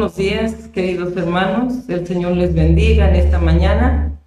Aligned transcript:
Buenos 0.00 0.16
días, 0.16 0.54
queridos 0.72 1.14
hermanos. 1.14 1.86
El 1.86 2.06
Señor 2.06 2.34
les 2.34 2.54
bendiga 2.54 3.10
en 3.10 3.16
esta 3.16 3.38
mañana. 3.38 4.18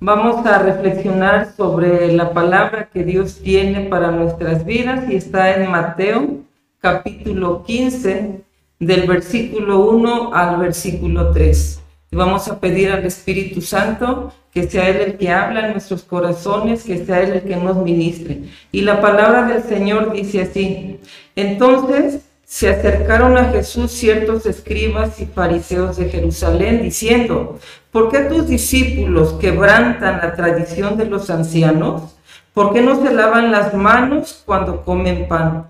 Vamos 0.00 0.46
a 0.46 0.58
reflexionar 0.60 1.52
sobre 1.54 2.10
la 2.14 2.32
palabra 2.32 2.88
que 2.90 3.04
Dios 3.04 3.40
tiene 3.42 3.90
para 3.90 4.10
nuestras 4.10 4.64
vidas 4.64 5.04
y 5.10 5.16
está 5.16 5.54
en 5.54 5.70
Mateo 5.70 6.38
capítulo 6.78 7.62
15 7.62 8.40
del 8.80 9.06
versículo 9.06 9.90
1 9.90 10.32
al 10.32 10.56
versículo 10.56 11.30
3. 11.30 11.82
Y 12.10 12.16
vamos 12.16 12.48
a 12.48 12.58
pedir 12.58 12.90
al 12.90 13.04
Espíritu 13.04 13.60
Santo 13.60 14.32
que 14.50 14.62
sea 14.62 14.88
Él 14.88 14.96
el 14.96 15.18
que 15.18 15.28
habla 15.28 15.66
en 15.66 15.72
nuestros 15.72 16.04
corazones, 16.04 16.84
que 16.84 17.04
sea 17.04 17.20
Él 17.20 17.32
el 17.32 17.42
que 17.42 17.56
nos 17.56 17.76
ministre. 17.76 18.44
Y 18.72 18.80
la 18.80 19.02
palabra 19.02 19.44
del 19.44 19.62
Señor 19.62 20.14
dice 20.14 20.40
así, 20.40 21.00
entonces 21.36 22.22
se 22.52 22.68
acercaron 22.68 23.38
a 23.38 23.46
Jesús 23.46 23.90
ciertos 23.92 24.44
escribas 24.44 25.18
y 25.22 25.24
fariseos 25.24 25.96
de 25.96 26.10
Jerusalén 26.10 26.82
diciendo, 26.82 27.58
¿por 27.90 28.10
qué 28.10 28.18
tus 28.18 28.46
discípulos 28.46 29.32
quebrantan 29.40 30.18
la 30.18 30.34
tradición 30.34 30.98
de 30.98 31.06
los 31.06 31.30
ancianos? 31.30 32.14
¿Por 32.52 32.74
qué 32.74 32.82
no 32.82 33.02
se 33.02 33.14
lavan 33.14 33.52
las 33.52 33.72
manos 33.72 34.42
cuando 34.44 34.84
comen 34.84 35.28
pan? 35.28 35.68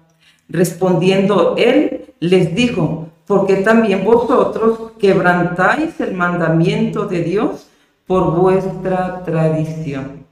Respondiendo 0.48 1.54
él, 1.56 2.14
les 2.18 2.52
dijo, 2.52 3.06
porque 3.28 3.58
también 3.58 4.04
vosotros 4.04 4.90
quebrantáis 4.98 6.00
el 6.00 6.14
mandamiento 6.14 7.04
de 7.04 7.22
Dios 7.22 7.68
por 8.08 8.34
vuestra 8.34 9.22
tradición. 9.24 10.26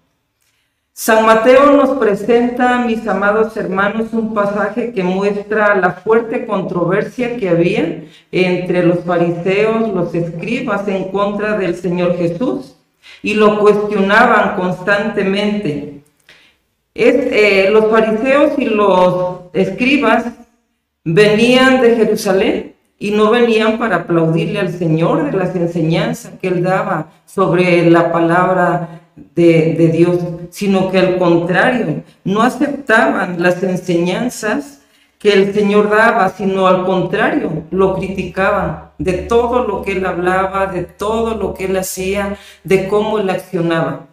San 0.92 1.24
Mateo 1.24 1.72
nos 1.72 1.98
presenta, 1.98 2.78
mis 2.78 3.06
amados 3.06 3.56
hermanos, 3.56 4.12
un 4.12 4.34
pasaje 4.34 4.92
que 4.92 5.02
muestra 5.02 5.74
la 5.76 5.92
fuerte 5.92 6.46
controversia 6.46 7.36
que 7.36 7.48
había 7.48 8.04
entre 8.32 8.84
los 8.84 9.04
fariseos, 9.04 9.88
los 9.94 10.14
escribas 10.14 10.86
en 10.88 11.04
contra 11.10 11.56
del 11.56 11.76
Señor 11.76 12.16
Jesús 12.18 12.76
y 13.22 13.34
lo 13.34 13.60
cuestionaban 13.60 14.56
constantemente. 14.56 16.02
Eh, 16.94 17.68
los 17.72 17.90
fariseos 17.90 18.58
y 18.58 18.64
los 18.66 19.42
escribas 19.52 20.26
venían 21.04 21.80
de 21.80 21.96
Jerusalén 21.96 22.74
y 22.98 23.12
no 23.12 23.30
venían 23.30 23.78
para 23.78 23.96
aplaudirle 23.96 24.60
al 24.60 24.70
Señor 24.70 25.30
de 25.30 25.38
las 25.38 25.56
enseñanzas 25.56 26.32
que 26.42 26.48
él 26.48 26.62
daba 26.62 27.12
sobre 27.24 27.88
la 27.88 28.12
palabra 28.12 28.99
de, 29.16 29.90
Dios, 29.92 30.18
sino 30.50 30.90
que 30.90 30.98
al 30.98 31.18
contrario, 31.18 32.02
no 32.24 32.42
aceptaban 32.42 33.42
las 33.42 33.62
enseñanzas 33.62 34.80
que 35.18 35.32
el 35.32 35.52
Señor 35.52 35.90
daba, 35.90 36.30
sino 36.30 36.66
al 36.66 36.86
contrario, 36.86 37.64
lo 37.70 37.94
criticaban 37.96 38.90
de 38.98 39.12
todo 39.12 39.66
lo 39.66 39.82
que 39.82 39.92
él 39.92 40.06
hablaba, 40.06 40.66
de 40.66 40.84
todo 40.84 41.36
lo 41.36 41.54
que 41.54 41.66
él 41.66 41.76
hacía, 41.76 42.36
de 42.64 42.88
cómo 42.88 43.18
él 43.18 43.28
accionaba. 43.28 44.06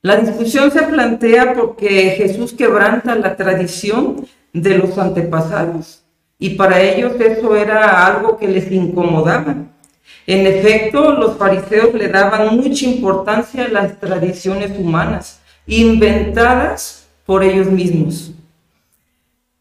La 0.00 0.16
discusión 0.16 0.70
se 0.70 0.82
plantea 0.82 1.54
porque 1.54 2.10
Jesús 2.16 2.52
quebranta 2.52 3.14
la 3.16 3.36
tradición 3.36 4.26
de 4.52 4.78
los 4.78 4.96
antepasados 4.96 6.04
y 6.38 6.50
para 6.50 6.80
ellos 6.80 7.20
eso 7.20 7.56
era 7.56 8.06
algo 8.06 8.38
que 8.38 8.46
les 8.46 8.70
incomodaba. 8.70 9.56
En 10.26 10.46
efecto, 10.46 11.12
los 11.12 11.36
fariseos 11.36 11.94
le 11.94 12.08
daban 12.08 12.56
mucha 12.56 12.84
importancia 12.84 13.64
a 13.64 13.68
las 13.68 13.98
tradiciones 13.98 14.72
humanas, 14.78 15.40
inventadas 15.66 17.08
por 17.24 17.42
ellos 17.42 17.66
mismos. 17.66 18.32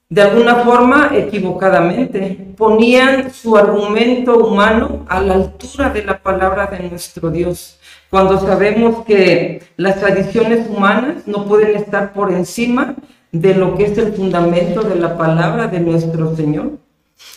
De 0.09 0.21
alguna 0.21 0.55
forma, 0.63 1.11
equivocadamente, 1.13 2.47
ponían 2.55 3.33
su 3.33 3.57
argumento 3.57 4.37
humano 4.37 5.05
a 5.09 5.21
la 5.21 5.33
altura 5.33 5.89
de 5.89 6.03
la 6.03 6.21
palabra 6.21 6.67
de 6.67 6.89
nuestro 6.89 7.29
Dios, 7.29 7.77
cuando 8.09 8.39
sabemos 8.39 9.05
que 9.05 9.63
las 9.75 9.99
tradiciones 9.99 10.65
humanas 10.69 11.27
no 11.27 11.45
pueden 11.45 11.75
estar 11.75 12.13
por 12.13 12.31
encima 12.31 12.95
de 13.33 13.53
lo 13.53 13.75
que 13.75 13.85
es 13.85 13.97
el 13.97 14.13
fundamento 14.13 14.81
de 14.81 14.95
la 14.95 15.17
palabra 15.17 15.67
de 15.67 15.81
nuestro 15.81 16.35
Señor. 16.37 16.77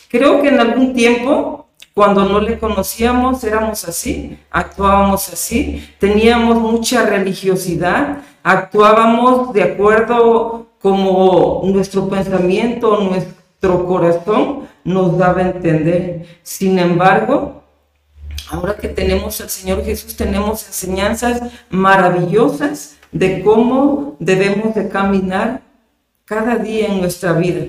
Creo 0.08 0.40
que 0.40 0.48
en 0.48 0.60
algún 0.60 0.94
tiempo 0.94 1.66
cuando 2.00 2.24
no 2.24 2.40
le 2.40 2.58
conocíamos 2.58 3.44
éramos 3.44 3.84
así, 3.84 4.38
actuábamos 4.50 5.28
así, 5.28 5.86
teníamos 5.98 6.56
mucha 6.56 7.04
religiosidad, 7.04 8.22
actuábamos 8.42 9.52
de 9.52 9.64
acuerdo 9.64 10.68
como 10.80 11.60
nuestro 11.66 12.08
pensamiento, 12.08 13.02
nuestro 13.02 13.84
corazón 13.84 14.60
nos 14.82 15.18
daba 15.18 15.40
a 15.40 15.50
entender. 15.50 16.24
Sin 16.42 16.78
embargo, 16.78 17.64
ahora 18.50 18.76
que 18.76 18.88
tenemos 18.88 19.38
al 19.42 19.50
Señor 19.50 19.84
Jesús, 19.84 20.16
tenemos 20.16 20.66
enseñanzas 20.68 21.42
maravillosas 21.68 22.96
de 23.12 23.42
cómo 23.42 24.16
debemos 24.18 24.74
de 24.74 24.88
caminar 24.88 25.60
cada 26.24 26.56
día 26.56 26.86
en 26.86 27.02
nuestra 27.02 27.34
vida. 27.34 27.66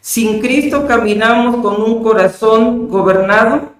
Sin 0.00 0.40
Cristo 0.40 0.86
caminamos 0.86 1.56
con 1.56 1.82
un 1.82 2.02
corazón 2.02 2.88
gobernado 2.88 3.73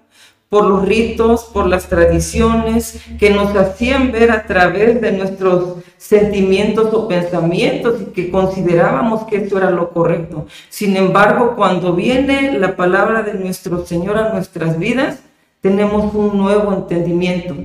por 0.49 0.65
los 0.65 0.85
ritos, 0.85 1.45
por 1.45 1.67
las 1.67 1.87
tradiciones 1.87 3.01
que 3.19 3.31
nos 3.31 3.55
hacían 3.55 4.11
ver 4.11 4.31
a 4.31 4.45
través 4.45 5.01
de 5.01 5.11
nuestros 5.11 5.77
sentimientos 5.97 6.93
o 6.93 7.07
pensamientos 7.07 8.01
y 8.01 8.05
que 8.11 8.29
considerábamos 8.29 9.23
que 9.23 9.37
esto 9.37 9.57
era 9.57 9.71
lo 9.71 9.89
correcto. 9.89 10.45
Sin 10.69 10.95
embargo, 10.97 11.55
cuando 11.55 11.93
viene 11.93 12.57
la 12.59 12.75
palabra 12.75 13.23
de 13.23 13.33
nuestro 13.33 13.85
Señor 13.85 14.17
a 14.17 14.33
nuestras 14.33 14.77
vidas, 14.77 15.19
tenemos 15.61 16.13
un 16.13 16.37
nuevo 16.37 16.73
entendimiento. 16.73 17.55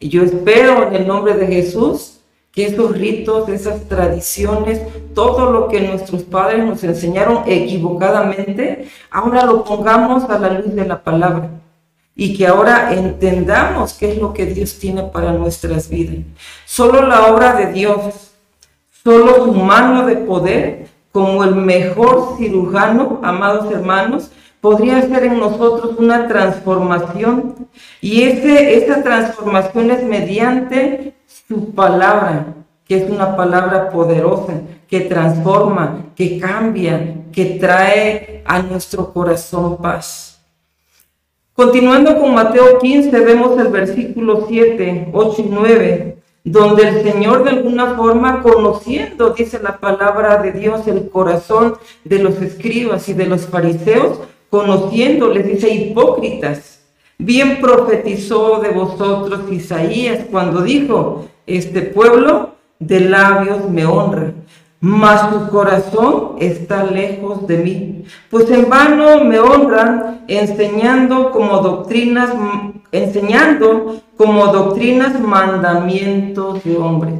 Y 0.00 0.08
yo 0.08 0.22
espero 0.22 0.88
en 0.88 0.94
el 0.94 1.06
nombre 1.06 1.34
de 1.34 1.46
Jesús 1.46 2.20
que 2.52 2.66
esos 2.66 2.96
ritos, 2.96 3.48
esas 3.48 3.86
tradiciones, 3.86 4.80
todo 5.14 5.50
lo 5.50 5.68
que 5.68 5.80
nuestros 5.80 6.22
padres 6.22 6.64
nos 6.64 6.82
enseñaron 6.84 7.42
equivocadamente, 7.46 8.88
ahora 9.10 9.44
lo 9.44 9.64
pongamos 9.64 10.24
a 10.30 10.38
la 10.38 10.50
luz 10.50 10.74
de 10.74 10.86
la 10.86 11.02
palabra 11.02 11.50
y 12.16 12.36
que 12.36 12.46
ahora 12.46 12.94
entendamos 12.94 13.94
qué 13.94 14.12
es 14.12 14.18
lo 14.18 14.32
que 14.32 14.46
Dios 14.46 14.78
tiene 14.78 15.02
para 15.04 15.32
nuestras 15.32 15.88
vidas. 15.88 16.24
Solo 16.64 17.06
la 17.06 17.32
obra 17.32 17.54
de 17.54 17.72
Dios, 17.72 18.32
solo 19.02 19.46
su 19.46 19.52
mano 19.52 20.06
de 20.06 20.16
poder, 20.16 20.86
como 21.10 21.44
el 21.44 21.54
mejor 21.54 22.36
cirujano, 22.38 23.20
amados 23.22 23.72
hermanos, 23.72 24.30
podría 24.60 24.98
hacer 24.98 25.24
en 25.24 25.38
nosotros 25.38 25.96
una 25.98 26.26
transformación. 26.26 27.68
Y 28.00 28.22
ese, 28.22 28.76
esa 28.76 29.02
transformación 29.02 29.90
es 29.90 30.02
mediante 30.04 31.14
su 31.48 31.74
palabra, 31.74 32.46
que 32.86 32.96
es 33.04 33.10
una 33.10 33.36
palabra 33.36 33.90
poderosa, 33.90 34.54
que 34.88 35.02
transforma, 35.02 36.06
que 36.16 36.38
cambia, 36.38 37.24
que 37.32 37.44
trae 37.60 38.42
a 38.46 38.60
nuestro 38.62 39.12
corazón 39.12 39.76
paz. 39.78 40.33
Continuando 41.54 42.18
con 42.18 42.34
Mateo 42.34 42.80
15, 42.80 43.16
vemos 43.20 43.56
el 43.60 43.68
versículo 43.68 44.46
7, 44.48 45.10
8 45.12 45.36
y 45.38 45.48
9, 45.52 46.16
donde 46.42 46.88
el 46.88 47.02
Señor 47.04 47.44
de 47.44 47.50
alguna 47.50 47.94
forma, 47.94 48.42
conociendo, 48.42 49.30
dice 49.30 49.60
la 49.62 49.78
palabra 49.78 50.42
de 50.42 50.50
Dios, 50.50 50.88
el 50.88 51.08
corazón 51.10 51.76
de 52.02 52.18
los 52.18 52.42
escribas 52.42 53.08
y 53.08 53.12
de 53.12 53.26
los 53.26 53.42
fariseos, 53.46 54.18
conociendo, 54.50 55.28
les 55.28 55.46
dice, 55.46 55.72
hipócritas, 55.72 56.80
bien 57.18 57.60
profetizó 57.60 58.58
de 58.58 58.70
vosotros 58.70 59.42
Isaías 59.52 60.24
cuando 60.32 60.60
dijo, 60.60 61.26
este 61.46 61.82
pueblo 61.82 62.56
de 62.80 62.98
labios 62.98 63.70
me 63.70 63.86
honra, 63.86 64.32
mas 64.84 65.30
su 65.30 65.48
corazón 65.48 66.36
está 66.40 66.84
lejos 66.84 67.46
de 67.46 67.56
mí. 67.56 68.04
Pues 68.28 68.50
en 68.50 68.68
vano 68.68 69.24
me 69.24 69.40
honran 69.40 70.26
enseñando 70.28 71.30
como 71.30 71.62
doctrinas, 71.62 72.28
enseñando 72.92 74.02
como 74.18 74.48
doctrinas 74.48 75.18
mandamientos 75.18 76.62
de 76.64 76.76
hombres. 76.76 77.14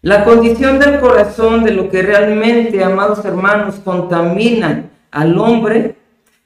La 0.00 0.24
condición 0.24 0.78
del 0.78 1.00
corazón 1.00 1.64
de 1.64 1.72
lo 1.72 1.90
que 1.90 2.00
realmente, 2.00 2.82
amados 2.82 3.22
hermanos, 3.26 3.74
contamina 3.84 4.86
al 5.10 5.36
hombre, 5.36 5.96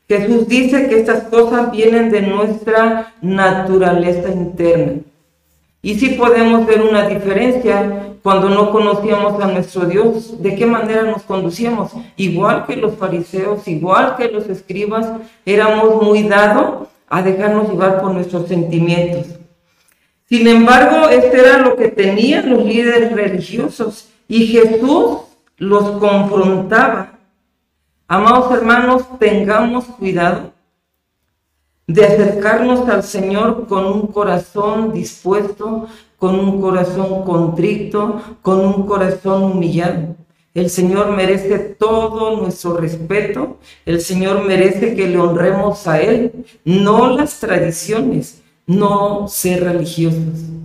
Jesús 0.09 0.49
dice 0.49 0.89
que 0.89 0.99
estas 0.99 1.29
cosas 1.29 1.71
vienen 1.71 2.11
de 2.11 2.23
nuestra 2.23 3.15
naturaleza 3.23 4.31
interna. 4.31 5.03
Y 5.81 5.95
sí 5.95 6.17
podemos 6.19 6.67
ver 6.67 6.83
una 6.83 7.07
diferencia 7.07 8.16
cuando 8.27 8.51
no 8.51 8.73
conocíamos 8.73 9.41
a 9.41 9.47
nuestro 9.47 9.87
Dios, 9.87 10.43
de 10.43 10.57
qué 10.57 10.67
manera 10.67 11.05
nos 11.05 11.23
conducíamos. 11.23 11.93
Igual 12.17 12.67
que 12.67 12.75
los 12.75 12.97
fariseos, 12.97 13.69
igual 13.69 14.17
que 14.17 14.29
los 14.29 14.49
escribas, 14.49 15.07
éramos 15.45 16.03
muy 16.03 16.25
dados 16.25 16.89
a 17.09 17.23
dejarnos 17.23 17.69
llevar 17.69 18.01
por 18.01 18.11
nuestros 18.11 18.49
sentimientos. 18.49 19.27
Sin 20.29 20.49
embargo, 20.49 21.09
esto 21.09 21.37
era 21.37 21.59
lo 21.59 21.77
que 21.77 21.87
tenían 21.87 22.51
los 22.51 22.65
líderes 22.65 23.13
religiosos 23.13 24.09
y 24.27 24.49
Jesús 24.49 25.19
los 25.59 25.89
confrontaba. 26.01 27.21
Amados 28.09 28.53
hermanos, 28.53 29.05
tengamos 29.21 29.85
cuidado 29.85 30.51
de 31.87 32.05
acercarnos 32.05 32.89
al 32.89 33.05
Señor 33.05 33.69
con 33.69 33.87
un 33.87 34.09
corazón 34.09 34.93
dispuesto, 34.93 35.87
con 36.19 36.39
un 36.39 36.61
corazón 36.61 37.25
contrito, 37.25 38.21
con 38.43 38.61
un 38.65 38.87
corazón 38.87 39.45
humillado. 39.45 40.17
El 40.55 40.71
Señor 40.71 41.11
merece 41.11 41.59
todo 41.59 42.41
nuestro 42.41 42.79
respeto, 42.79 43.59
el 43.85 44.01
Señor 44.01 44.43
merece 44.45 44.95
que 44.95 45.07
le 45.07 45.19
honremos 45.19 45.87
a 45.87 46.01
Él, 46.01 46.33
no 46.65 47.15
las 47.15 47.41
tradiciones, 47.41 48.41
no 48.67 49.29
ser 49.29 49.65
religiosos. 49.65 50.57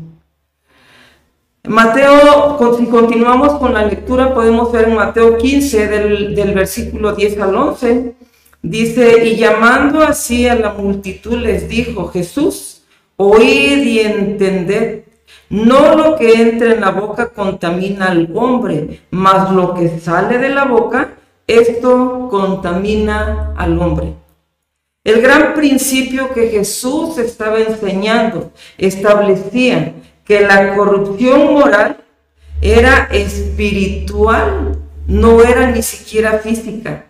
Mateo, 1.68 2.57
si 2.77 2.86
continuamos 2.86 3.59
con 3.59 3.74
la 3.74 3.86
lectura, 3.86 4.33
podemos 4.33 4.71
ver 4.71 4.88
en 4.88 4.95
Mateo 4.95 5.38
15, 5.38 5.88
del, 5.88 6.36
del 6.36 6.54
versículo 6.54 7.13
10 7.13 7.39
al 7.39 7.56
11, 7.56 8.15
dice, 8.62 9.27
y 9.27 9.36
llamando 9.36 10.01
así 10.01 10.47
a 10.47 10.56
la 10.56 10.74
multitud 10.74 11.36
les 11.36 11.68
dijo, 11.68 12.07
Jesús, 12.07 12.83
oíd 13.18 13.83
y 13.83 14.00
entended, 14.00 15.04
no 15.50 15.95
lo 15.95 16.16
que 16.16 16.42
entra 16.42 16.74
en 16.74 16.81
la 16.81 16.92
boca 16.92 17.30
contamina 17.30 18.07
al 18.07 18.30
hombre, 18.33 19.01
mas 19.12 19.51
lo 19.51 19.74
que 19.74 20.00
sale 20.00 20.38
de 20.38 20.50
la 20.50 20.66
boca, 20.66 21.16
esto 21.45 22.28
contamina 22.30 23.54
al 23.57 23.78
hombre. 23.80 24.13
El 25.04 25.22
gran 25.22 25.54
principio 25.56 26.33
que 26.33 26.50
Jesús 26.50 27.18
estaba 27.18 27.60
enseñando 27.60 28.51
establecía 28.78 29.94
que 30.24 30.42
la 30.42 30.75
corrupción 30.75 31.54
moral 31.54 31.98
era 32.62 33.10
espiritual, 33.12 34.78
no 35.07 35.42
era 35.42 35.72
ni 35.72 35.81
siquiera 35.81 36.39
física. 36.39 37.07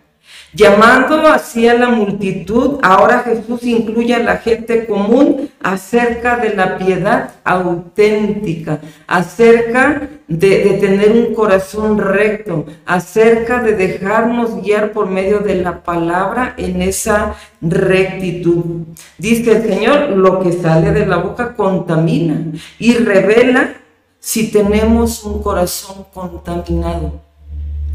Llamando 0.54 1.26
así 1.28 1.66
a 1.66 1.72
la 1.72 1.88
multitud, 1.88 2.78
ahora 2.82 3.20
Jesús 3.20 3.62
incluye 3.62 4.14
a 4.14 4.22
la 4.22 4.36
gente 4.36 4.86
común 4.86 5.50
acerca 5.62 6.36
de 6.36 6.54
la 6.54 6.76
piedad 6.76 7.30
auténtica, 7.42 8.78
acerca 9.06 10.10
de, 10.28 10.78
tener 10.78 11.12
un 11.12 11.34
corazón 11.34 11.96
recto, 11.96 12.66
acerca 12.84 13.62
de 13.62 13.76
dejarnos 13.76 14.62
guiar 14.62 14.92
por 14.92 15.08
medio 15.08 15.38
de 15.38 15.54
la 15.54 15.82
palabra 15.82 16.52
en 16.58 16.82
esa 16.82 17.34
rectitud. 17.62 18.88
Dice 19.16 19.52
el 19.52 19.62
Señor, 19.62 20.10
lo 20.10 20.40
que 20.40 20.52
sale 20.52 20.92
de 20.92 21.06
la 21.06 21.16
boca 21.16 21.54
contamina 21.54 22.42
y 22.78 22.94
revela 22.96 23.72
si 24.20 24.52
tenemos 24.52 25.24
un 25.24 25.42
corazón 25.42 26.04
contaminado. 26.12 27.20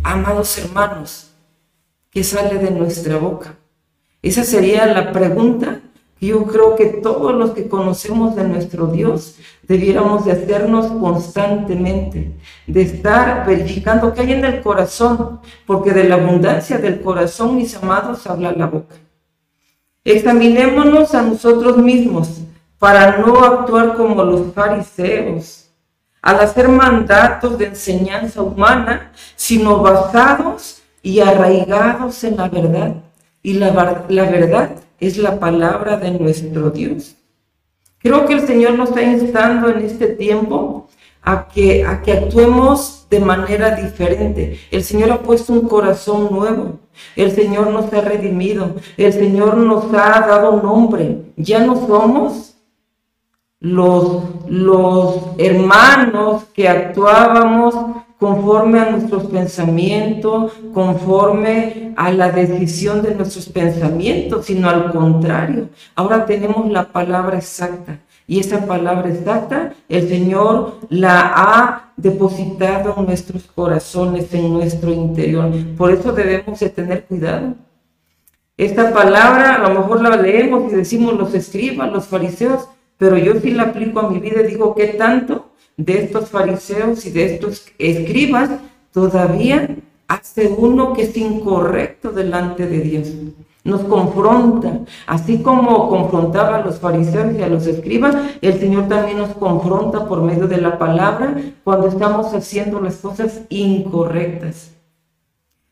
Amados 0.02 0.58
hermanos, 0.58 1.28
que 2.18 2.24
sale 2.24 2.58
de 2.58 2.72
nuestra 2.72 3.18
boca? 3.18 3.54
Esa 4.24 4.44
sería 4.44 4.88
la 4.88 5.12
pregunta 5.12 5.82
que 6.20 6.26
yo 6.26 6.46
creo 6.46 6.76
que 6.76 6.88
todos 6.88 7.32
los 7.36 7.52
que 7.52 7.70
conocemos 7.70 8.36
de 8.36 8.44
nuestro 8.44 8.88
Dios 8.88 9.36
debiéramos 9.68 10.26
de 10.26 10.32
hacernos 10.32 10.88
constantemente, 11.00 12.32
de 12.66 12.82
estar 12.82 13.46
verificando 13.46 14.16
qué 14.16 14.22
hay 14.22 14.34
en 14.34 14.46
el 14.46 14.62
corazón, 14.64 15.42
porque 15.68 15.92
de 15.92 16.06
la 16.06 16.16
abundancia 16.16 16.80
del 16.80 17.02
corazón, 17.02 17.56
mis 17.56 17.76
amados, 17.76 18.26
habla 18.26 18.52
la 18.52 18.66
boca. 18.66 18.96
Examinémonos 20.04 21.14
a 21.14 21.22
nosotros 21.22 21.78
mismos 21.78 22.42
para 22.80 23.20
no 23.20 23.44
actuar 23.44 23.96
como 23.96 24.24
los 24.24 24.56
fariseos, 24.56 25.70
al 26.24 26.40
hacer 26.40 26.68
mandatos 26.68 27.60
de 27.60 27.68
enseñanza 27.68 28.42
humana, 28.42 29.12
sino 29.36 29.78
basados 29.84 30.82
y 31.08 31.22
arraigados 31.22 32.22
en 32.26 32.36
la 32.36 32.50
verdad. 32.50 32.96
Y 33.42 33.54
la, 33.54 34.04
la 34.10 34.24
verdad 34.30 34.72
es 35.00 35.18
la 35.18 35.40
palabra 35.40 35.96
de 35.96 36.12
nuestro 36.12 36.70
Dios. 36.70 37.16
Creo 38.00 38.26
que 38.26 38.34
el 38.34 38.46
Señor 38.46 38.74
nos 38.74 38.90
está 38.90 39.04
instando 39.04 39.70
en 39.70 39.86
este 39.86 40.08
tiempo 40.08 40.90
a 41.22 41.48
que, 41.48 41.86
a 41.86 42.02
que 42.02 42.12
actuemos 42.12 43.08
de 43.10 43.22
manera 43.22 43.74
diferente. 43.74 44.60
El 44.70 44.84
Señor 44.84 45.12
ha 45.12 45.22
puesto 45.22 45.54
un 45.54 45.70
corazón 45.70 46.28
nuevo. 46.30 46.80
El 47.16 47.32
Señor 47.32 47.70
nos 47.72 47.94
ha 47.94 48.02
redimido. 48.02 48.76
El 48.98 49.14
Señor 49.14 49.56
nos 49.56 49.86
ha 49.94 50.20
dado 50.28 50.62
nombre. 50.62 51.22
Ya 51.38 51.66
no 51.66 51.88
somos 51.88 52.58
los, 53.62 54.24
los 54.46 55.22
hermanos 55.38 56.44
que 56.54 56.68
actuábamos 56.68 58.04
conforme 58.20 58.80
a 58.80 58.92
nuestros 58.92 59.26
pensamientos, 59.26 60.54
conforme 60.74 61.94
a 61.96 62.12
la 62.12 62.32
decisión 62.32 63.02
de 63.02 63.14
nuestros 63.14 63.48
pensamientos, 63.48 64.46
sino 64.46 64.70
al 64.70 64.92
contrario. 64.92 65.70
Ahora 65.96 66.26
tenemos 66.26 66.70
la 66.72 66.92
palabra 66.92 67.38
exacta. 67.38 68.00
Y 68.30 68.40
esa 68.40 68.66
palabra 68.66 69.10
exacta, 69.10 69.74
el 69.88 70.10
Señor 70.10 70.80
la 70.90 71.32
ha 71.34 71.92
depositado 71.96 72.96
en 72.98 73.06
nuestros 73.06 73.44
corazones, 73.44 74.34
en 74.34 74.52
nuestro 74.52 74.92
interior. 74.92 75.50
Por 75.78 75.92
eso 75.92 76.12
debemos 76.12 76.60
de 76.60 76.70
tener 76.70 77.06
cuidado. 77.06 77.56
Esta 78.58 78.92
palabra 78.92 79.56
a 79.56 79.70
lo 79.70 79.80
mejor 79.80 80.02
la 80.02 80.18
leemos 80.18 80.72
y 80.72 80.76
decimos 80.76 81.14
los 81.14 81.34
escribas, 81.36 81.92
los 81.92 82.08
fariseos, 82.08 82.68
pero 82.98 83.18
yo 83.18 83.40
sí 83.40 83.52
la 83.52 83.64
aplico 83.64 84.00
a 84.00 84.10
mi 84.10 84.20
vida 84.20 84.42
y 84.42 84.48
digo, 84.48 84.74
¿qué 84.74 84.88
tanto? 84.88 85.47
De 85.78 86.04
estos 86.04 86.30
fariseos 86.30 87.06
y 87.06 87.12
de 87.12 87.36
estos 87.36 87.68
escribas, 87.78 88.50
todavía 88.92 89.70
hace 90.08 90.48
uno 90.48 90.94
que 90.94 91.04
es 91.04 91.16
incorrecto 91.16 92.12
delante 92.12 92.66
de 92.66 92.80
Dios. 92.80 93.14
Nos 93.64 93.82
confronta, 93.82 94.80
así 95.06 95.40
como 95.44 95.90
confrontaba 95.90 96.58
a 96.58 96.66
los 96.66 96.80
fariseos 96.80 97.36
y 97.38 97.44
a 97.44 97.50
los 97.50 97.68
escribas, 97.68 98.16
el 98.42 98.60
Señor 98.60 98.88
también 98.88 99.18
nos 99.18 99.36
confronta 99.36 100.08
por 100.08 100.22
medio 100.22 100.48
de 100.48 100.62
la 100.62 100.80
palabra 100.80 101.36
cuando 101.64 101.88
estamos 101.88 102.34
haciendo 102.34 102.80
las 102.80 102.96
cosas 102.96 103.42
incorrectas. 103.50 104.72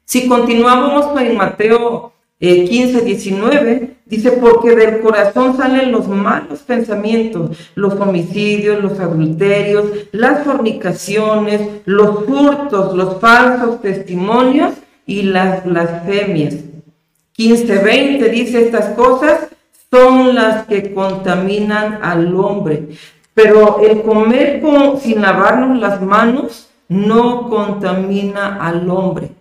Si 0.03 0.27
continuamos 0.27 1.19
en 1.19 1.37
Mateo 1.37 2.11
15, 2.39 2.97
eh, 2.97 3.01
19, 3.01 3.97
dice, 4.05 4.31
porque 4.33 4.75
del 4.75 4.99
corazón 4.99 5.55
salen 5.55 5.91
los 5.91 6.07
malos 6.07 6.59
pensamientos, 6.59 7.57
los 7.75 7.93
homicidios, 7.93 8.83
los 8.83 8.99
adulterios, 8.99 9.85
las 10.11 10.43
fornicaciones, 10.43 11.61
los 11.85 12.27
hurtos, 12.27 12.93
los 12.95 13.19
falsos 13.21 13.81
testimonios 13.81 14.73
y 15.05 15.23
las 15.23 15.63
blasfemias. 15.63 16.55
15, 17.33 17.77
20 17.79 18.29
dice 18.29 18.65
estas 18.65 18.95
cosas 18.95 19.47
son 19.89 20.35
las 20.35 20.65
que 20.67 20.93
contaminan 20.93 21.99
al 22.01 22.35
hombre, 22.35 22.89
pero 23.33 23.79
el 23.79 24.01
comer 24.01 24.61
con, 24.61 24.99
sin 24.99 25.21
lavarnos 25.21 25.79
las 25.79 26.01
manos 26.01 26.69
no 26.89 27.49
contamina 27.49 28.57
al 28.57 28.89
hombre. 28.89 29.31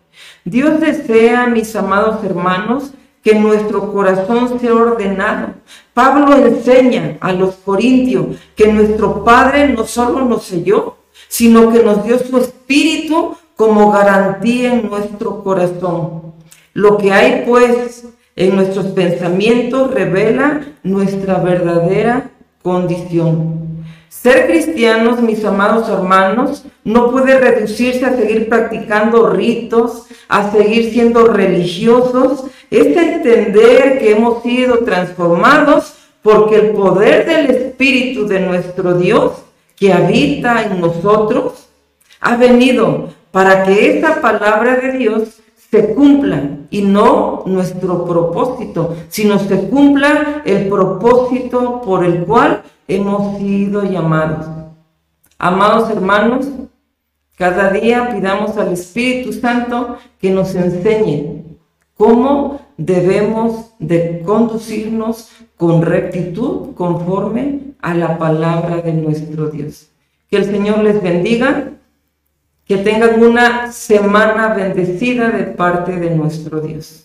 Dios 0.44 0.80
desea, 0.80 1.46
mis 1.46 1.74
amados 1.74 2.24
hermanos, 2.24 2.92
que 3.22 3.34
nuestro 3.34 3.92
corazón 3.92 4.60
sea 4.60 4.74
ordenado. 4.74 5.54
Pablo 5.94 6.36
enseña 6.36 7.16
a 7.20 7.32
los 7.32 7.54
corintios 7.54 8.36
que 8.54 8.70
nuestro 8.70 9.24
Padre 9.24 9.68
no 9.68 9.84
solo 9.86 10.24
nos 10.24 10.44
selló, 10.44 10.98
sino 11.28 11.72
que 11.72 11.82
nos 11.82 12.04
dio 12.04 12.18
su 12.18 12.36
espíritu 12.36 13.36
como 13.56 13.90
garantía 13.90 14.74
en 14.74 14.90
nuestro 14.90 15.42
corazón. 15.42 16.34
Lo 16.74 16.98
que 16.98 17.12
hay 17.12 17.44
pues 17.46 18.06
en 18.36 18.56
nuestros 18.56 18.86
pensamientos 18.86 19.92
revela 19.92 20.60
nuestra 20.82 21.38
verdadera 21.38 22.30
condición. 22.62 23.63
Ser 24.22 24.46
cristianos, 24.46 25.20
mis 25.20 25.44
amados 25.44 25.88
hermanos, 25.88 26.64
no 26.82 27.10
puede 27.10 27.38
reducirse 27.38 28.06
a 28.06 28.16
seguir 28.16 28.48
practicando 28.48 29.28
ritos, 29.28 30.06
a 30.28 30.50
seguir 30.50 30.90
siendo 30.92 31.26
religiosos. 31.26 32.44
Es 32.70 32.96
entender 32.96 33.98
que 33.98 34.12
hemos 34.12 34.42
sido 34.42 34.78
transformados 34.78 35.94
porque 36.22 36.56
el 36.56 36.70
poder 36.70 37.26
del 37.26 37.50
Espíritu 37.50 38.26
de 38.26 38.40
nuestro 38.40 38.94
Dios 38.94 39.32
que 39.76 39.92
habita 39.92 40.62
en 40.62 40.80
nosotros 40.80 41.68
ha 42.20 42.36
venido 42.36 43.10
para 43.30 43.64
que 43.64 43.98
esa 43.98 44.22
palabra 44.22 44.76
de 44.76 44.92
Dios 44.92 45.40
se 45.70 45.94
cumpla 45.94 46.58
y 46.70 46.82
no 46.82 47.42
nuestro 47.46 48.04
propósito, 48.04 48.94
sino 49.08 49.38
se 49.38 49.68
cumpla 49.68 50.42
el 50.44 50.68
propósito 50.68 51.80
por 51.82 52.04
el 52.04 52.24
cual 52.24 52.62
hemos 52.88 53.38
sido 53.38 53.84
llamados. 53.84 54.46
Amados 55.38 55.90
hermanos, 55.90 56.46
cada 57.36 57.70
día 57.70 58.10
pidamos 58.14 58.56
al 58.56 58.72
Espíritu 58.72 59.32
Santo 59.32 59.96
que 60.20 60.30
nos 60.30 60.54
enseñe 60.54 61.44
cómo 61.96 62.60
debemos 62.76 63.72
de 63.78 64.22
conducirnos 64.24 65.30
con 65.56 65.82
rectitud 65.82 66.74
conforme 66.74 67.74
a 67.80 67.94
la 67.94 68.18
palabra 68.18 68.78
de 68.78 68.92
nuestro 68.92 69.48
Dios. 69.48 69.90
Que 70.30 70.36
el 70.36 70.44
Señor 70.44 70.78
les 70.78 71.02
bendiga, 71.02 71.72
que 72.66 72.78
tengan 72.78 73.22
una 73.22 73.70
semana 73.72 74.54
bendecida 74.54 75.30
de 75.30 75.44
parte 75.44 75.92
de 75.92 76.10
nuestro 76.10 76.60
Dios. 76.60 77.03